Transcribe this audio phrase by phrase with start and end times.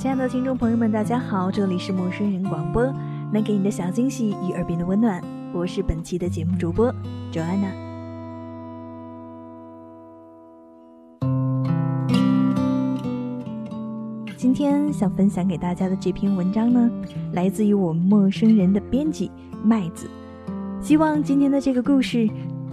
[0.00, 2.90] 亲爱的听众朋友们，大家好，这里是陌生人广播，
[3.30, 6.90] 能给你的小惊喜与耳边的温暖，我是本期的节目主播
[7.30, 7.70] Joanna。
[14.38, 16.90] 今天想分享给大家的这篇文章呢，
[17.34, 19.30] 来自于我们陌生人的编辑
[19.62, 20.08] 麦子，
[20.80, 22.26] 希望今天的这个故事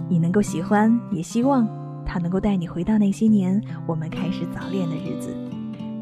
[0.08, 1.68] 你能够喜欢，也希望
[2.06, 5.47] 它能够带你回到那些年我们开始早恋的日子。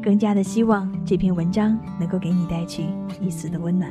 [0.01, 2.85] 更加的希望这篇文章能够给你带去
[3.19, 3.89] 一丝的温暖。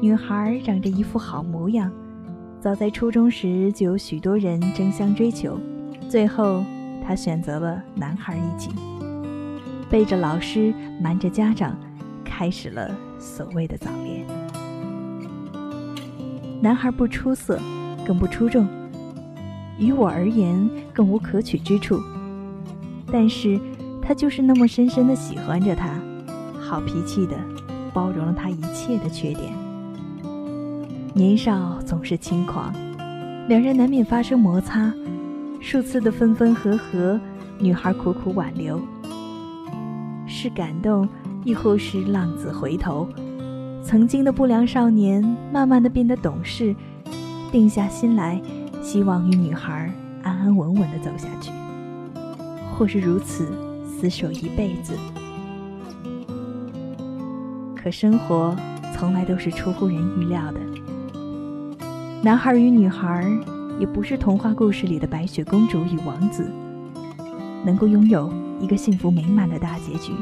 [0.00, 1.92] 女孩长着一副好模样，
[2.60, 5.58] 早在初中时就有许多人争相追求，
[6.08, 6.64] 最后
[7.04, 8.70] 她选择了男孩一起，
[9.90, 10.72] 背着老师，
[11.02, 11.76] 瞒着家长，
[12.24, 14.47] 开始了所谓的早恋。
[16.60, 17.58] 男孩不出色，
[18.04, 18.66] 更不出众，
[19.78, 22.00] 于我而言更无可取之处。
[23.10, 23.60] 但是，
[24.02, 25.94] 他就是那么深深的喜欢着他，
[26.58, 27.36] 好脾气的
[27.92, 29.52] 包容了他一切的缺点。
[31.14, 32.72] 年少总是轻狂，
[33.48, 34.92] 两人难免发生摩擦，
[35.60, 37.20] 数次的分分合合，
[37.58, 38.80] 女孩苦苦挽留，
[40.26, 41.08] 是感动，
[41.44, 43.08] 亦或是浪子回头。
[43.88, 46.76] 曾经的不良少年，慢慢的变得懂事，
[47.50, 48.38] 定下心来，
[48.82, 49.90] 希望与女孩
[50.22, 51.50] 安安稳稳的走下去，
[52.76, 53.50] 或是如此
[53.98, 54.92] 厮守一辈子。
[57.74, 58.54] 可生活
[58.94, 60.60] 从来都是出乎人预料的，
[62.22, 63.26] 男孩与女孩
[63.80, 66.46] 也不是童话故事里的白雪公主与王子，
[67.64, 70.12] 能够拥有一个幸福美满的大结局。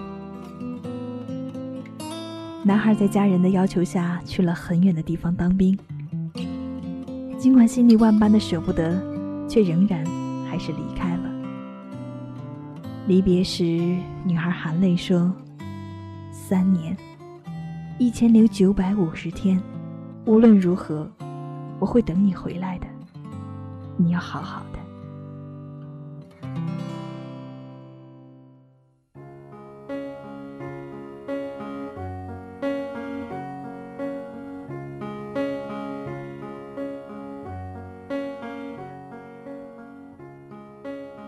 [2.67, 5.79] 男孩在家人的要求下去了很远的地方当兵，
[7.39, 9.01] 尽管心里万般的舍不得，
[9.49, 10.05] 却仍然
[10.51, 11.31] 还是离开了。
[13.07, 13.63] 离别时，
[14.25, 15.33] 女孩含泪说
[16.35, 16.97] ：“三年，
[18.01, 19.63] 一千零九百五十天，
[20.25, 21.09] 无论如何，
[21.79, 22.87] 我会等你回来的。
[23.97, 24.79] 你要好好的。”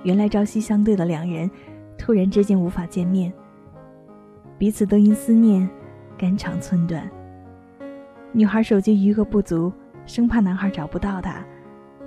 [0.09, 1.51] 原来朝夕相对的两人，
[1.99, 3.31] 突然之间无法见面，
[4.57, 5.69] 彼此都因思念
[6.17, 7.07] 肝肠寸断。
[8.33, 9.71] 女孩手机余额不足，
[10.07, 11.45] 生怕男孩找不到她，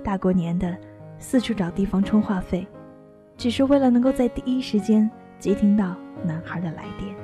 [0.02, 0.76] 大过年的
[1.20, 2.66] 四处找地方充话费，
[3.36, 5.08] 只是为了能够在第一时间
[5.38, 7.14] 接听到男孩的来电。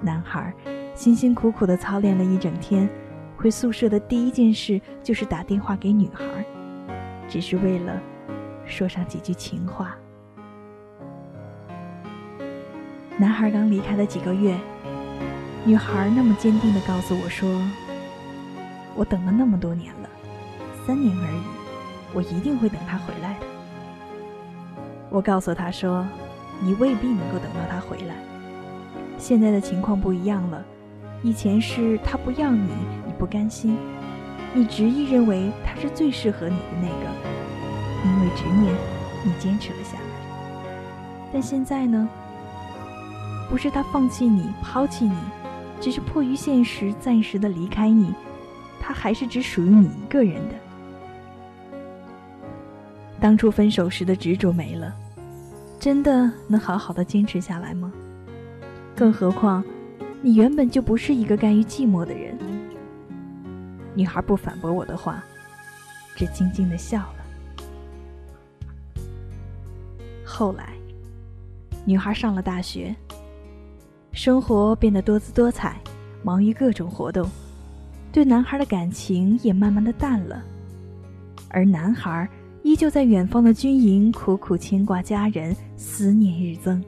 [0.00, 0.54] 男孩
[0.94, 2.88] 辛辛苦苦的操练了一整天，
[3.36, 6.24] 回宿舍的第一件事就是打电话给女孩，
[7.26, 8.00] 只是为了。
[8.70, 9.94] 说上几句情话。
[13.18, 14.56] 男孩刚离开了几个月，
[15.64, 17.60] 女孩那么坚定的告诉我说
[18.96, 20.08] ：“我等了那么多年了，
[20.86, 21.42] 三年而已，
[22.14, 23.46] 我一定会等他回来的。”
[25.10, 26.06] 我告诉他说
[26.62, 28.14] ：“你未必能够等到他回来，
[29.18, 30.64] 现在的情况不一样了。
[31.22, 32.72] 以前是他不要你，
[33.06, 33.76] 你不甘心，
[34.54, 37.40] 你执意认为他是最适合你的那个。”
[38.04, 38.74] 因为执念，
[39.24, 40.04] 你坚持了下来。
[41.32, 42.08] 但现在呢？
[43.48, 45.16] 不是他放弃你、抛弃你，
[45.80, 48.14] 只是迫于现实暂时的离开你。
[48.80, 50.54] 他还是只属于你一个人的。
[53.20, 54.94] 当初分手时的执着没了，
[55.78, 57.92] 真的能好好的坚持下来吗？
[58.96, 59.62] 更何况，
[60.22, 62.38] 你原本就不是一个甘于寂寞的人。
[63.94, 65.22] 女孩不反驳我的话，
[66.16, 67.19] 只静静的笑了。
[70.40, 70.72] 后来，
[71.84, 72.96] 女孩上了大学，
[74.10, 75.78] 生活变得多姿多彩，
[76.22, 77.28] 忙于各种活动，
[78.10, 80.42] 对男孩的感情也慢慢的淡了。
[81.50, 82.26] 而男孩
[82.62, 86.82] 依旧在远方的军营苦苦牵挂家人，思念日增。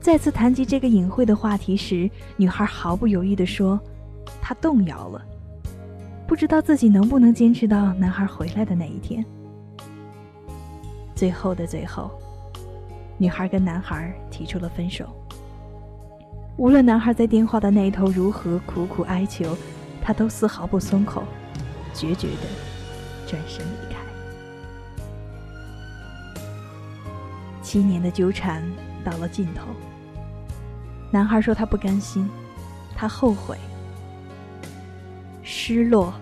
[0.00, 3.78] 再次谈及这个隐晦的话题时，女孩毫不犹豫地说
[4.42, 5.24] ：“她动摇了，
[6.26, 9.24] 不知道自己能不能坚持到男孩回来的那一天。”
[11.16, 12.10] 最后的最后，
[13.16, 15.06] 女孩跟男孩提出了分手。
[16.58, 19.56] 无论男孩在电话的那一头如何苦苦哀求，
[20.02, 21.24] 她都丝毫不松口，
[21.94, 22.46] 决绝地
[23.26, 23.96] 转身离开。
[27.62, 28.62] 七年的纠缠
[29.02, 29.68] 到了尽头。
[31.10, 32.28] 男孩说：“他不甘心，
[32.94, 33.56] 他后悔，
[35.42, 36.12] 失落，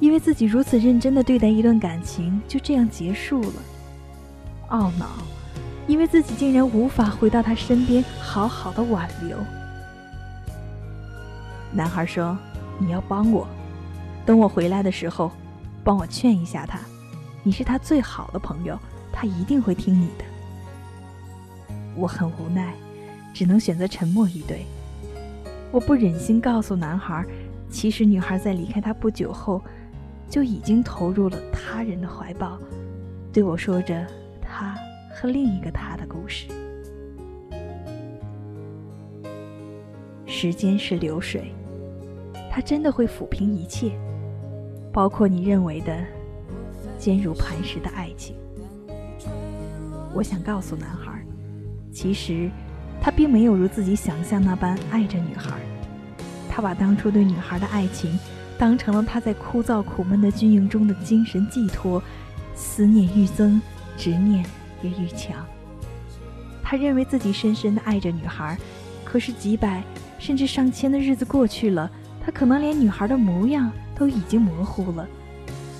[0.00, 3.62] 因为自己如此认真的对待一段感情就这样结束了；
[4.74, 5.06] 懊恼，
[5.86, 9.38] 因为自己竟然无法回到他身边好好的挽留。”
[11.72, 12.36] 男孩说
[12.78, 13.46] ：“你要帮我，
[14.26, 15.30] 等我回来的时候，
[15.82, 16.78] 帮我劝一下他，
[17.42, 18.78] 你是他最好的朋友，
[19.12, 20.24] 他一定会听你的。”
[21.96, 22.74] 我很无奈。
[23.34, 24.64] 只能选择沉默以对。
[25.72, 27.24] 我不忍心告诉男孩，
[27.68, 29.60] 其实女孩在离开他不久后，
[30.30, 32.56] 就已经投入了他人的怀抱，
[33.32, 34.06] 对我说着
[34.56, 34.78] 他
[35.12, 36.46] 和另一个他的故事。
[40.26, 41.52] 时间是流水，
[42.48, 43.90] 它真的会抚平一切，
[44.92, 46.04] 包括你认为的
[46.96, 48.36] 坚如磐石的爱情。
[50.14, 51.20] 我想告诉男孩，
[51.92, 52.48] 其实。
[53.02, 55.58] 他并没有如自己想象那般爱着女孩，
[56.48, 58.18] 他把当初对女孩的爱情
[58.56, 62.02] 当成了他在枯燥苦闷的军营中的精神寄托，
[62.54, 63.60] 思念愈增，
[63.96, 64.44] 执念
[64.82, 65.44] 也愈强。
[66.62, 68.56] 他认为自己深深的爱着女孩，
[69.04, 69.82] 可是几百
[70.18, 71.90] 甚至上千的日子过去了，
[72.24, 75.06] 他可能连女孩的模样都已经模糊了，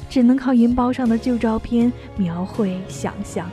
[0.09, 3.49] 只能靠银包上的旧照片描绘想象。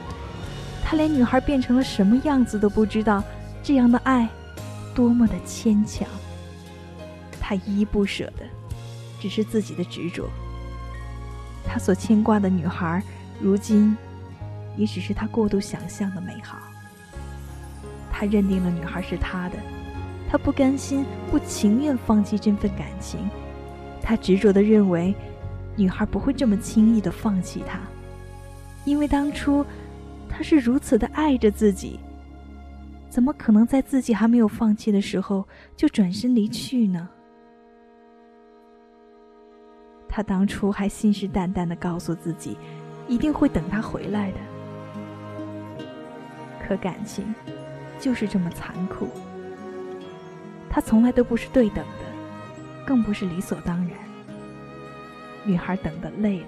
[0.84, 3.24] 他连女孩变成了什么样子都不知道。
[3.64, 4.28] 这样的爱，
[4.96, 6.08] 多么的牵强。
[7.40, 8.44] 他依依不舍的，
[9.20, 10.28] 只是自己的执着。
[11.64, 13.04] 他所牵挂的女孩，
[13.40, 13.96] 如今，
[14.76, 16.58] 也只是他过度想象的美好。
[18.12, 19.58] 他认定了女孩是他的，
[20.30, 23.20] 他不甘心、不情愿放弃这份感情。
[24.02, 25.16] 他执着的认为，
[25.76, 27.80] 女孩不会这么轻易的放弃他，
[28.86, 29.66] 因为当初，
[30.28, 32.00] 他是如此的爱着自己。
[33.10, 35.46] 怎么可能在自己还没有放弃的时候
[35.76, 37.10] 就转身离去呢？
[40.08, 42.58] 他当初还信誓旦旦的告诉自己，
[43.08, 44.38] 一定会等他回来的。
[46.72, 47.36] 可感情
[48.00, 49.10] 就是这么残酷，
[50.70, 53.98] 他从来都不是对等的，更不是理所当然。
[55.44, 56.48] 女孩等的累了，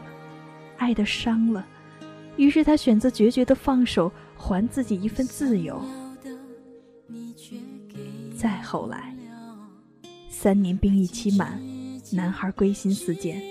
[0.77, 1.67] 爱的伤了，
[2.37, 5.83] 于是他选择决绝的放手，还自己一份自由。
[8.37, 9.13] 再后来，
[10.29, 11.61] 三年兵役期满，
[12.13, 13.41] 男孩归心似箭。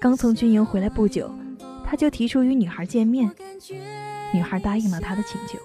[0.00, 1.32] 刚从军营回来不久，
[1.84, 3.30] 他就提出与女孩见面。
[4.34, 5.56] 女孩答应了他的请求。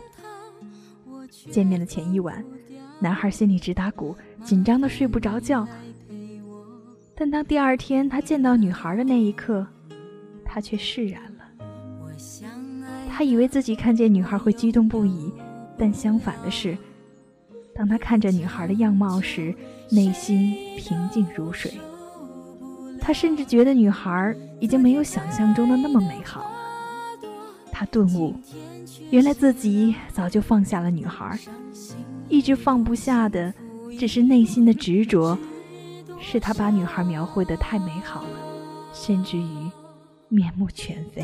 [1.50, 2.44] 见面的前一晚，
[3.00, 5.68] 男孩心里直打鼓，紧张的睡不着觉。
[7.16, 9.66] 但当第二天他见到女孩的那一刻，
[10.44, 11.66] 他却释然了。
[13.10, 15.32] 他以为自己看见女孩会激动不已，
[15.78, 16.78] 但相反的是。
[17.74, 19.54] 当他看着女孩的样貌时，
[19.90, 21.74] 内心平静如水。
[23.00, 26.52] 他甚至觉得女孩已经没有想象中的那么美好了。
[27.72, 28.36] 他顿悟，
[29.10, 31.38] 原来自己早就放下了女孩，
[32.30, 33.54] 一直放不下的
[34.00, 35.38] 只是内心的执着，
[36.20, 38.40] 是他把女孩描绘的太美好了，
[38.94, 39.72] 甚至于
[40.30, 41.24] 面目全非。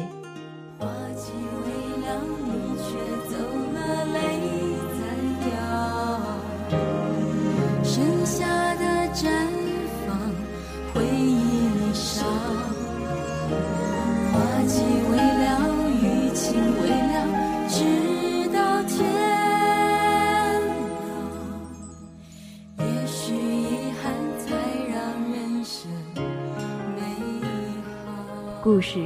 [28.67, 28.99] 故事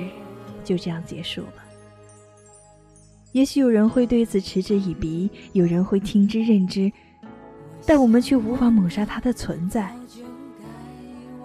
[0.63, 1.53] 就这样结束了。
[3.31, 6.91] 也许有人会对此嗤之以鼻，有人会听之任之，
[7.85, 9.95] 但我们却无法抹杀它的存在。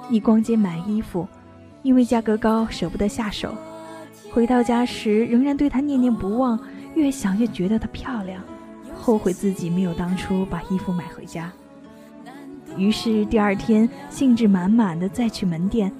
[0.08, 1.28] 你逛街买衣服，
[1.82, 3.54] 因为价格高舍不得下手，
[4.32, 6.58] 回到家时仍然对它念念不忘，
[6.94, 8.42] 越想越觉得它漂亮，
[8.94, 11.52] 后悔自己没有当初把衣服买回家。
[12.78, 15.92] 于是第二天兴致满满的再去门店。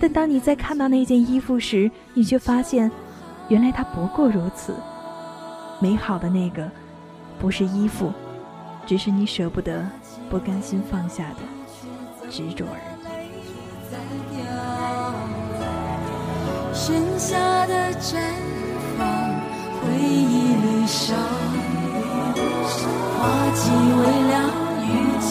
[0.00, 2.90] 但当你再看到那件衣服时，你却发现，
[3.48, 4.74] 原来它不过如此。
[5.78, 6.66] 美好的那个，
[7.38, 8.10] 不是衣服，
[8.86, 9.86] 只是你舍不得、
[10.30, 11.36] 不甘心放下的
[12.30, 13.00] 执着而已。
[16.72, 18.16] 剩下的绽
[18.96, 19.06] 放，
[19.82, 21.14] 回忆里伤，
[23.18, 23.18] 花
[23.54, 24.48] 季微凉，
[24.80, 24.88] 雨
[25.20, 25.30] 季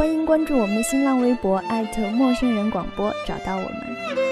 [0.00, 4.29] 欢迎关注我们的新浪微博，艾特陌生人广播，找到我们。